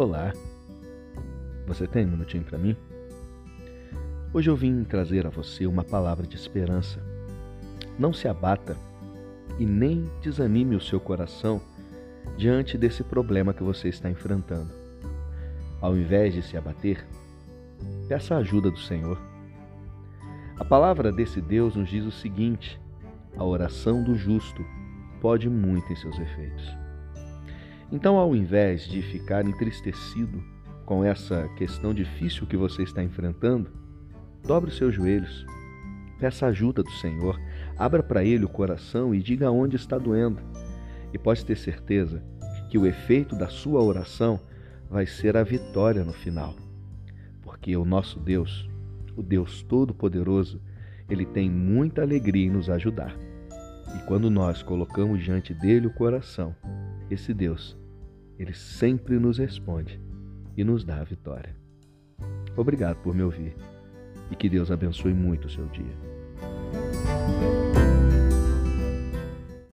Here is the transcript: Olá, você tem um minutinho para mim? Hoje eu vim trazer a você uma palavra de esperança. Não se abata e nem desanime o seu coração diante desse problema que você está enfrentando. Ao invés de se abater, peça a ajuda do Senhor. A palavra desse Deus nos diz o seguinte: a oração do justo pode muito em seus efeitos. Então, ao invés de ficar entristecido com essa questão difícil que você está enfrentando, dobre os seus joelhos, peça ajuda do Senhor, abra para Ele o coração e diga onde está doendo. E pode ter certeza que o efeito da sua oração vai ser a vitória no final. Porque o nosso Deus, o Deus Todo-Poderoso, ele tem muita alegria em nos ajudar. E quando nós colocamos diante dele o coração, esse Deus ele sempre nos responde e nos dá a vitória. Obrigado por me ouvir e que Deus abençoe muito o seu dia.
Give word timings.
Olá, 0.00 0.32
você 1.66 1.86
tem 1.86 2.06
um 2.06 2.12
minutinho 2.12 2.42
para 2.42 2.56
mim? 2.56 2.74
Hoje 4.32 4.48
eu 4.48 4.56
vim 4.56 4.82
trazer 4.82 5.26
a 5.26 5.28
você 5.28 5.66
uma 5.66 5.84
palavra 5.84 6.26
de 6.26 6.36
esperança. 6.36 7.04
Não 7.98 8.10
se 8.10 8.26
abata 8.26 8.78
e 9.58 9.66
nem 9.66 10.10
desanime 10.22 10.74
o 10.74 10.80
seu 10.80 10.98
coração 10.98 11.60
diante 12.38 12.78
desse 12.78 13.04
problema 13.04 13.52
que 13.52 13.62
você 13.62 13.90
está 13.90 14.08
enfrentando. 14.08 14.72
Ao 15.82 15.94
invés 15.94 16.32
de 16.32 16.40
se 16.40 16.56
abater, 16.56 17.06
peça 18.08 18.36
a 18.36 18.38
ajuda 18.38 18.70
do 18.70 18.78
Senhor. 18.78 19.20
A 20.58 20.64
palavra 20.64 21.12
desse 21.12 21.42
Deus 21.42 21.76
nos 21.76 21.90
diz 21.90 22.06
o 22.06 22.10
seguinte: 22.10 22.80
a 23.36 23.44
oração 23.44 24.02
do 24.02 24.14
justo 24.14 24.64
pode 25.20 25.46
muito 25.50 25.92
em 25.92 25.96
seus 25.96 26.18
efeitos. 26.18 26.89
Então, 27.92 28.16
ao 28.18 28.36
invés 28.36 28.86
de 28.86 29.02
ficar 29.02 29.44
entristecido 29.44 30.40
com 30.86 31.04
essa 31.04 31.48
questão 31.56 31.92
difícil 31.92 32.46
que 32.46 32.56
você 32.56 32.84
está 32.84 33.02
enfrentando, 33.02 33.68
dobre 34.46 34.70
os 34.70 34.76
seus 34.76 34.94
joelhos, 34.94 35.44
peça 36.20 36.46
ajuda 36.46 36.84
do 36.84 36.90
Senhor, 36.92 37.40
abra 37.76 38.00
para 38.00 38.22
Ele 38.22 38.44
o 38.44 38.48
coração 38.48 39.12
e 39.12 39.20
diga 39.20 39.50
onde 39.50 39.74
está 39.74 39.98
doendo. 39.98 40.40
E 41.12 41.18
pode 41.18 41.44
ter 41.44 41.56
certeza 41.56 42.22
que 42.68 42.78
o 42.78 42.86
efeito 42.86 43.34
da 43.34 43.48
sua 43.48 43.82
oração 43.82 44.38
vai 44.88 45.04
ser 45.04 45.36
a 45.36 45.42
vitória 45.42 46.04
no 46.04 46.12
final. 46.12 46.54
Porque 47.42 47.76
o 47.76 47.84
nosso 47.84 48.20
Deus, 48.20 48.70
o 49.16 49.22
Deus 49.22 49.62
Todo-Poderoso, 49.62 50.62
ele 51.08 51.26
tem 51.26 51.50
muita 51.50 52.02
alegria 52.02 52.46
em 52.46 52.50
nos 52.50 52.70
ajudar. 52.70 53.16
E 53.96 54.06
quando 54.06 54.30
nós 54.30 54.62
colocamos 54.62 55.20
diante 55.24 55.52
dele 55.52 55.88
o 55.88 55.92
coração, 55.92 56.54
esse 57.10 57.34
Deus 57.34 57.79
ele 58.40 58.54
sempre 58.54 59.18
nos 59.18 59.36
responde 59.36 60.00
e 60.56 60.64
nos 60.64 60.82
dá 60.82 61.00
a 61.00 61.04
vitória. 61.04 61.54
Obrigado 62.56 62.96
por 63.02 63.14
me 63.14 63.22
ouvir 63.22 63.54
e 64.30 64.34
que 64.34 64.48
Deus 64.48 64.70
abençoe 64.70 65.12
muito 65.12 65.46
o 65.46 65.50
seu 65.50 65.66
dia. 65.66 66.19